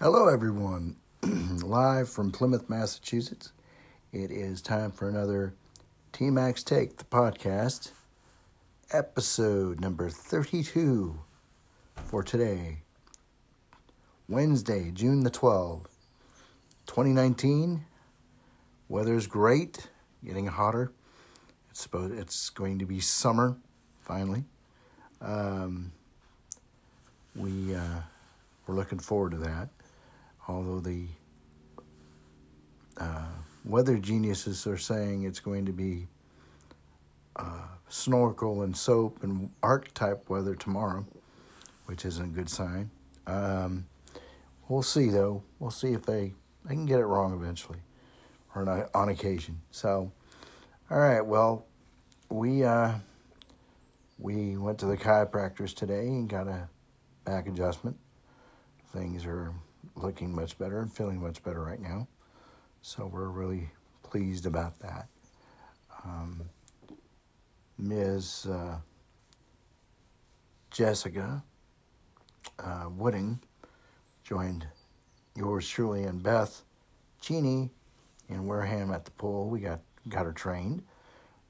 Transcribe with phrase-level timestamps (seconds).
[0.00, 0.94] Hello, everyone.
[1.24, 3.50] Live from Plymouth, Massachusetts.
[4.12, 5.54] It is time for another
[6.12, 7.90] TMAC's Take, the podcast,
[8.92, 11.18] episode number 32
[11.96, 12.82] for today,
[14.28, 15.86] Wednesday, June the 12th,
[16.86, 17.84] 2019.
[18.88, 19.88] Weather's great,
[20.24, 20.92] getting hotter.
[21.70, 23.56] It's supposed it's going to be summer
[24.00, 24.44] finally.
[25.20, 25.90] Um,
[27.34, 28.02] we uh,
[28.68, 29.70] we're looking forward to that.
[30.48, 31.06] Although the
[32.96, 33.26] uh,
[33.64, 36.08] weather geniuses are saying it's going to be
[37.36, 41.06] uh, snorkel and soap and archetype weather tomorrow,
[41.86, 42.90] which isn't a good sign.
[43.26, 43.86] Um,
[44.68, 45.42] we'll see though.
[45.58, 46.32] We'll see if they
[46.64, 47.78] they can get it wrong eventually,
[48.54, 49.60] or not, on occasion.
[49.70, 50.10] So,
[50.90, 51.20] all right.
[51.20, 51.66] Well,
[52.30, 52.94] we uh,
[54.18, 56.68] we went to the chiropractors today and got a
[57.24, 57.98] back adjustment.
[58.92, 59.52] Things are
[60.02, 62.08] looking much better and feeling much better right now.
[62.82, 63.70] So we're really
[64.02, 65.08] pleased about that.
[66.04, 66.48] Um,
[67.78, 68.46] Ms.
[68.50, 68.78] Uh,
[70.70, 71.42] Jessica
[72.58, 73.40] uh, Wooding
[74.22, 74.66] joined
[75.34, 76.62] yours truly and Beth
[77.20, 77.70] Cheney
[78.28, 79.48] in Wareham at the pool.
[79.48, 80.82] We got got her trained,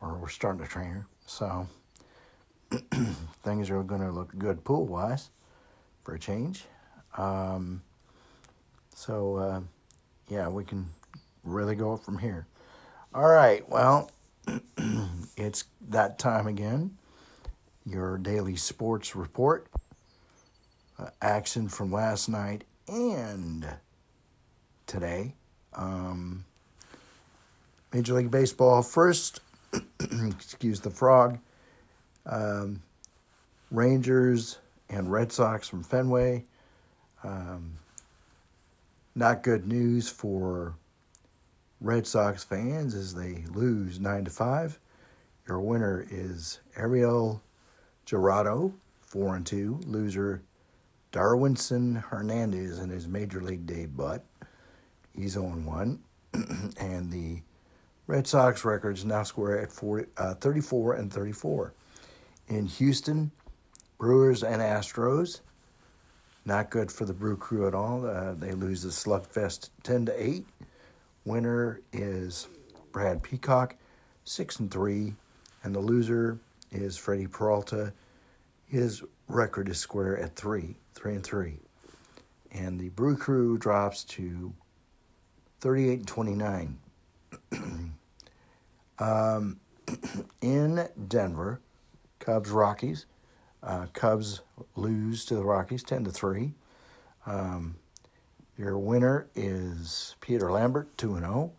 [0.00, 1.06] or we're starting to train her.
[1.26, 1.66] So
[3.42, 5.30] things are going to look good pool wise
[6.02, 6.64] for a change.
[7.16, 7.82] Um,
[8.94, 9.60] so, uh,
[10.28, 10.86] yeah, we can
[11.42, 12.46] really go from here.
[13.14, 14.10] All right, well,
[15.36, 16.96] it's that time again.
[17.86, 19.66] Your daily sports report,
[20.98, 23.66] uh, action from last night and
[24.86, 25.34] today.
[25.74, 26.44] Um,
[27.92, 29.40] Major League Baseball first,
[30.00, 31.38] excuse the frog.
[32.26, 32.82] Um,
[33.70, 34.58] Rangers
[34.88, 36.44] and Red Sox from Fenway.
[37.22, 37.78] Um,
[39.14, 40.74] not good news for
[41.80, 44.78] Red Sox fans as they lose 9 to 5.
[45.46, 47.42] Your winner is Ariel
[48.06, 49.80] Jurado, 4 and 2.
[49.86, 50.42] Loser
[51.12, 54.20] Darwinzon Hernandez in his major league debut.
[55.14, 56.02] He's on 1.
[56.80, 57.42] and the
[58.06, 61.72] Red Sox records now square at 40, uh, 34 and 34.
[62.48, 63.30] In Houston,
[63.98, 65.40] Brewers and Astros.
[66.46, 68.04] Not good for the Brew Crew at all.
[68.04, 70.46] Uh, they lose the Slugfest 10 to 8.
[71.24, 72.48] Winner is
[72.92, 73.76] Brad Peacock,
[74.24, 75.14] 6 and 3.
[75.62, 76.38] And the loser
[76.70, 77.94] is Freddy Peralta.
[78.66, 81.58] His record is square at 3, 3 and 3.
[82.52, 84.52] And the Brew Crew drops to
[85.60, 86.78] 38 and 29.
[88.98, 89.60] um,
[90.42, 91.60] in Denver,
[92.18, 93.06] Cubs Rockies.
[93.64, 94.42] Uh, Cubs
[94.76, 96.52] lose to the Rockies 10 to 3.
[97.26, 97.76] Um,
[98.58, 101.52] your winner is Peter Lambert, 2 and 0.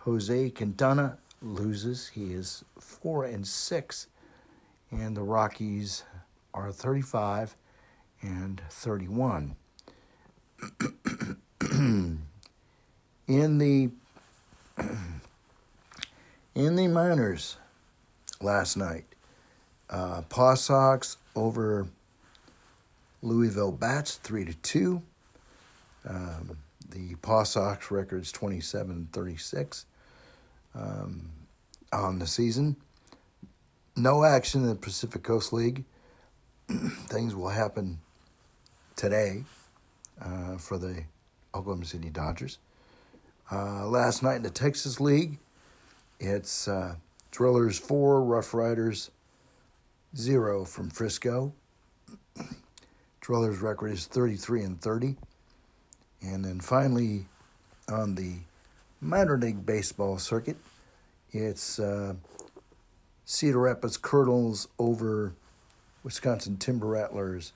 [0.00, 2.08] Jose Quintana loses.
[2.08, 4.06] He is 4 and 6.
[4.90, 6.02] And the Rockies
[6.52, 7.54] are 35
[8.20, 9.54] and 31.
[13.28, 13.90] in the
[16.54, 17.58] in the minors
[18.40, 19.04] last night,
[19.90, 21.86] uh, Paw Sox over
[23.22, 25.02] Louisville Bats three to two.
[26.08, 26.58] Um,
[26.90, 29.86] the Paw Sox record's 27 36
[30.74, 31.30] um,
[31.92, 32.76] on the season.
[33.96, 35.84] No action in the Pacific Coast League.
[36.68, 37.98] Things will happen
[38.96, 39.44] today
[40.20, 41.04] uh, for the
[41.54, 42.58] Oklahoma City Dodgers.
[43.50, 45.38] Uh, last night in the Texas League,
[46.20, 46.96] it's uh,
[47.30, 49.10] Drillers 4, Rough Riders
[50.16, 51.52] zero from Frisco.
[53.20, 55.16] Drillers' record is 33 and 30.
[56.22, 57.26] And then finally,
[57.88, 58.36] on the
[59.00, 60.56] minor league baseball circuit,
[61.30, 62.14] it's uh,
[63.24, 65.34] Cedar Rapids Kernels over
[66.02, 67.52] Wisconsin Timber Rattlers,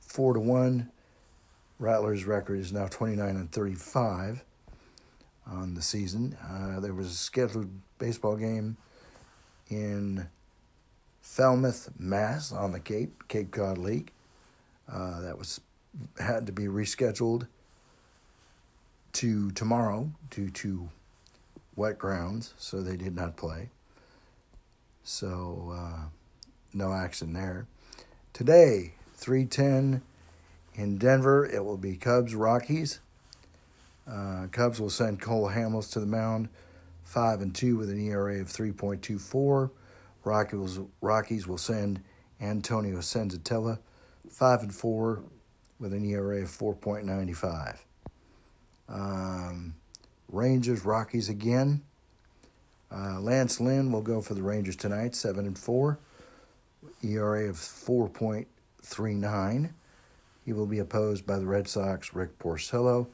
[0.00, 0.90] four to one.
[1.78, 4.44] Rattlers' record is now 29 and 35
[5.46, 6.36] on the season.
[6.42, 8.76] Uh, there was a scheduled baseball game
[9.68, 10.28] in
[11.24, 14.12] Falmouth, Mass, on the Cape, Cape Cod League.
[14.86, 15.60] Uh, that was
[16.20, 17.48] had to be rescheduled
[19.14, 20.90] to tomorrow due to
[21.74, 23.70] wet grounds, so they did not play.
[25.02, 26.08] So uh,
[26.74, 27.66] no action there.
[28.34, 30.02] Today, three ten
[30.74, 31.46] in Denver.
[31.46, 33.00] It will be Cubs Rockies.
[34.06, 36.50] Uh, Cubs will send Cole Hamels to the mound,
[37.02, 39.70] five and two with an ERA of three point two four.
[40.24, 42.02] Rockies, Rockies will send
[42.40, 43.78] Antonio Senzatela,
[44.30, 45.22] 5 and 4
[45.78, 47.78] with an ERA of 4.95.
[48.88, 49.74] Um,
[50.28, 51.82] Rangers, Rockies again.
[52.94, 55.98] Uh, Lance Lynn will go for the Rangers tonight, seven and four,
[57.02, 58.46] ERA of four point
[58.82, 59.74] three nine.
[60.44, 63.08] He will be opposed by the Red Sox, Rick Porcello,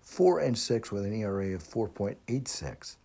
[0.00, 2.96] four and six with an ERA of four point eight six.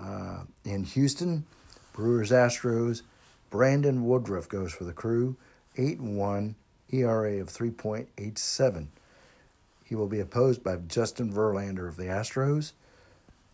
[0.00, 1.44] Uh, in Houston,
[1.92, 3.02] Brewers, Astros,
[3.50, 5.36] Brandon Woodruff goes for the Crew,
[5.76, 6.54] eight and one,
[6.90, 8.90] ERA of three point eight seven.
[9.84, 12.72] He will be opposed by Justin Verlander of the Astros,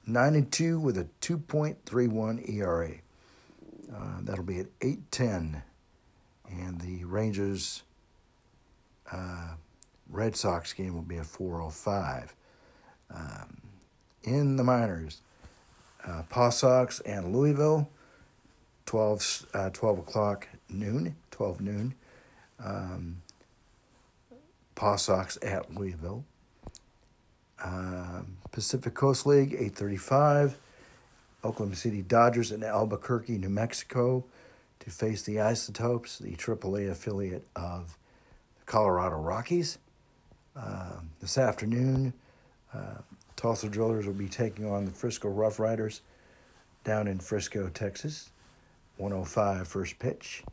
[0.06, 2.92] 9 and 2 with a 2.31 ERA.
[3.92, 5.62] Uh, that'll be at 810.
[6.48, 7.82] And the Rangers
[9.12, 9.54] uh,
[10.08, 12.34] Red Sox game will be at 405.
[13.14, 13.58] Um,
[14.22, 15.20] in the minors,
[16.06, 17.88] uh, Paw Sox and Louisville,
[18.88, 21.94] 12, uh, 12 o'clock noon, 12 noon.
[22.58, 23.20] Um,
[24.76, 26.24] Paw Sox at Louisville.
[27.62, 30.56] Uh, Pacific Coast League, 835.
[31.44, 34.24] Oklahoma City Dodgers in Albuquerque, New Mexico
[34.80, 37.98] to face the Isotopes, the AAA affiliate of
[38.58, 39.76] the Colorado Rockies.
[40.56, 42.14] Uh, this afternoon,
[42.72, 43.02] uh,
[43.36, 46.00] Tulsa Drillers will be taking on the Frisco Rough Riders
[46.84, 48.30] down in Frisco, Texas.
[48.98, 50.44] 105 first pitch.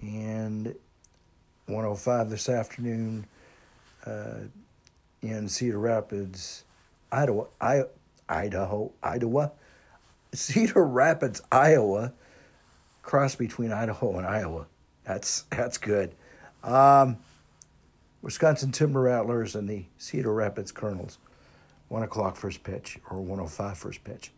[0.00, 0.74] And
[1.66, 3.26] 105 this afternoon,
[4.06, 4.40] uh,
[5.20, 6.64] in Cedar Rapids,
[7.10, 7.82] Idaho, I,
[8.28, 9.52] Idaho, Iowa,
[10.32, 12.12] Cedar Rapids, Iowa,
[13.02, 14.66] cross between Idaho and Iowa.
[15.04, 16.14] That's that's good.
[16.62, 17.18] Um,
[18.22, 21.18] Wisconsin Timber Rattlers and the Cedar Rapids Kernels,
[21.88, 24.32] one o'clock first pitch or 105 first pitch.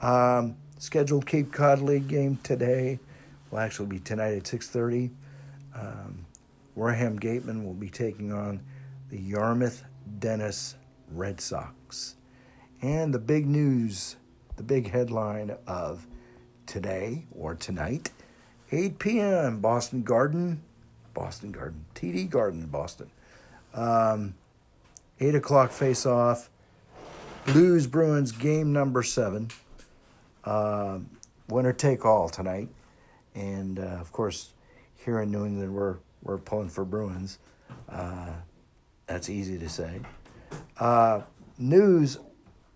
[0.00, 2.98] Um, scheduled Cape Cod League game today
[3.50, 5.10] will actually be tonight at 6:30.
[5.74, 6.26] Um,
[6.74, 8.60] Wareham Gatemen will be taking on
[9.10, 9.84] the Yarmouth
[10.18, 10.74] Dennis
[11.10, 12.16] Red Sox.
[12.82, 14.16] And the big news,
[14.56, 16.06] the big headline of
[16.66, 18.10] today or tonight,
[18.72, 20.62] 8 p.m., Boston Garden,
[21.12, 23.10] Boston Garden, TD Garden, Boston.
[23.72, 24.34] Um,
[25.20, 26.50] 8 o'clock face off,
[27.46, 29.50] Blues Bruins game number seven.
[30.44, 30.98] Uh,
[31.48, 32.68] winner take all tonight.
[33.34, 34.52] And uh, of course,
[34.94, 37.38] here in New England, we're, we're pulling for Bruins.
[37.88, 38.32] Uh,
[39.06, 40.00] that's easy to say.
[40.78, 41.22] Uh,
[41.58, 42.18] news,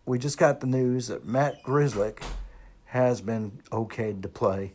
[0.06, 2.22] we just got the news that Matt Grzelcyk
[2.86, 4.72] has been okayed to play.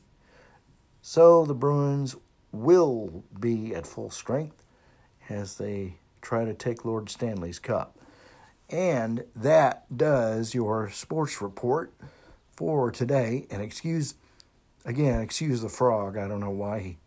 [1.02, 2.16] So the Bruins
[2.52, 4.64] will be at full strength
[5.30, 7.98] as they try to take Lord Stanley's Cup.
[8.70, 11.94] And that does your sports report
[12.56, 13.46] for today.
[13.50, 14.16] And excuse,
[14.86, 16.18] again, excuse the frog.
[16.18, 16.98] I don't know why he,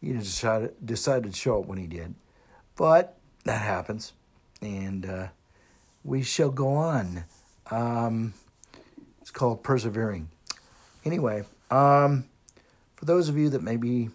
[0.00, 2.14] he decided, decided to show up when he did.
[2.76, 4.12] But that happens,
[4.62, 5.28] and uh,
[6.04, 7.24] we shall go on.
[7.70, 8.34] Um,
[9.20, 10.28] it's called persevering.
[11.04, 12.24] Anyway, um,
[12.96, 14.10] for those of you that may be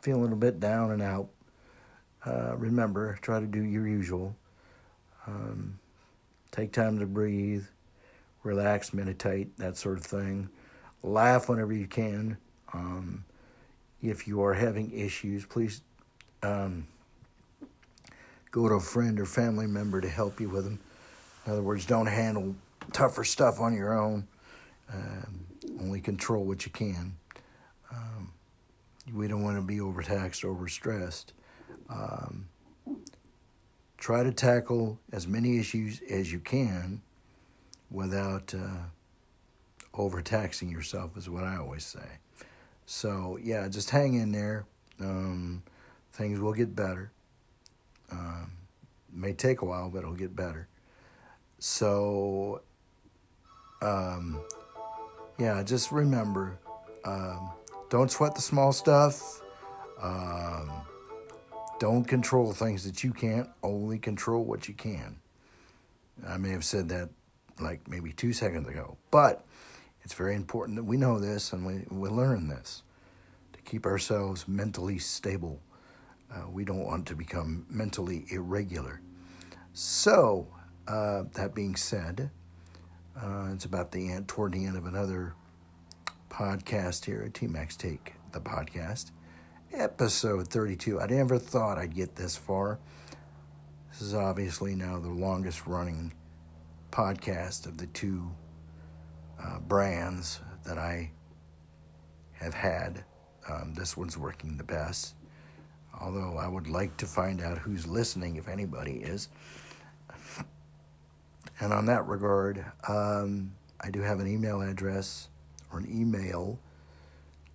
[0.00, 1.28] feeling a bit down and out,
[2.26, 4.36] uh, remember try to do your usual.
[5.26, 5.78] Um,
[6.50, 7.64] take time to breathe,
[8.44, 10.48] relax, meditate, that sort of thing.
[11.02, 12.36] Laugh whenever you can.
[12.72, 13.24] Um,
[14.02, 15.80] if you are having issues, please
[16.42, 16.86] um,
[18.50, 20.78] go to a friend or family member to help you with them.
[21.46, 22.54] In other words, don't handle
[22.92, 24.28] tougher stuff on your own.
[24.92, 25.46] Um,
[25.80, 27.16] only control what you can.
[27.90, 28.32] Um,
[29.12, 31.26] we don't want to be overtaxed, overstressed.
[31.88, 32.48] Um,
[33.96, 37.00] try to tackle as many issues as you can
[37.94, 38.88] without uh,
[39.94, 42.18] overtaxing yourself, is what I always say.
[42.86, 44.66] So, yeah, just hang in there.
[45.00, 45.62] Um,
[46.12, 47.12] things will get better.
[48.10, 48.52] Um,
[49.12, 50.68] may take a while, but it'll get better.
[51.60, 52.62] So,
[53.80, 54.40] um,
[55.38, 56.58] yeah, just remember
[57.04, 57.50] um,
[57.90, 59.40] don't sweat the small stuff.
[60.00, 60.70] Um,
[61.78, 65.18] don't control things that you can't, only control what you can.
[66.26, 67.10] I may have said that
[67.60, 69.44] like maybe two seconds ago, but
[70.02, 72.82] it's very important that we know this and we, we learn this
[73.52, 75.60] to keep ourselves mentally stable.
[76.32, 79.00] Uh, we don't want to become mentally irregular.
[79.72, 80.48] So,
[80.86, 82.30] uh, that being said,
[83.20, 85.34] uh, it's about the end, toward the end of another
[86.28, 89.10] podcast here at TMAC's Take, the podcast,
[89.72, 91.00] episode 32.
[91.00, 92.78] I never thought I'd get this far.
[93.90, 96.12] This is obviously now the longest running
[96.94, 98.30] podcast of the two
[99.42, 101.10] uh, brands that I
[102.32, 103.04] have had.
[103.48, 105.14] Um, this one's working the best
[106.00, 109.28] although I would like to find out who's listening, if anybody is.
[111.60, 115.28] And on that regard, um, I do have an email address
[115.72, 116.58] or an email,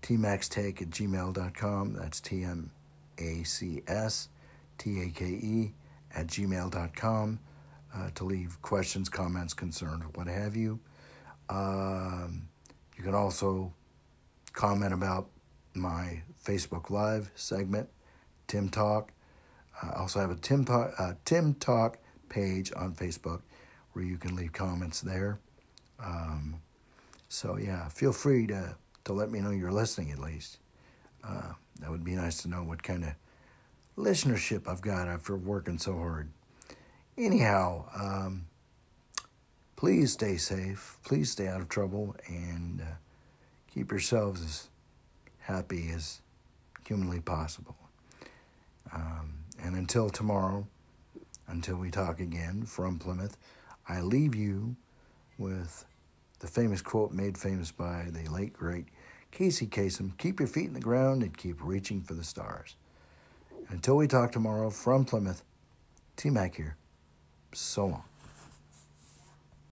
[0.01, 1.93] tmacstake at gmail.com.
[1.93, 2.71] That's T M
[3.17, 4.29] A C S
[4.77, 5.73] T A K E
[6.15, 7.39] at gmail.com
[7.95, 10.79] uh, to leave questions, comments, concerns, what have you.
[11.49, 12.49] Um,
[12.97, 13.73] you can also
[14.53, 15.29] comment about
[15.73, 17.89] my Facebook Live segment,
[18.47, 19.11] Tim Talk.
[19.81, 23.41] I also have a Tim Talk, uh, Tim Talk page on Facebook
[23.93, 25.39] where you can leave comments there.
[26.03, 26.61] Um,
[27.27, 30.59] so yeah, feel free to to let me know you're listening at least.
[31.23, 33.13] Uh, that would be nice to know what kind of
[33.97, 36.29] listenership I've got after working so hard.
[37.19, 38.45] Anyhow, um,
[39.75, 40.97] please stay safe.
[41.03, 42.85] Please stay out of trouble and uh,
[43.73, 44.69] keep yourselves as
[45.39, 46.21] happy as
[46.87, 47.75] humanly possible.
[48.93, 50.65] Um, and until tomorrow,
[51.49, 53.35] until we talk again from Plymouth,
[53.85, 54.77] I leave you
[55.37, 55.83] with
[56.39, 58.85] the famous quote made famous by the late, great
[59.31, 62.77] Casey Kasem Keep your feet in the ground and keep reaching for the stars.
[63.67, 65.43] Until we talk tomorrow from Plymouth,
[66.15, 66.77] T Mac here.
[67.53, 68.08] So long.